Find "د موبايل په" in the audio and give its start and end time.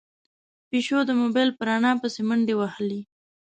1.07-1.63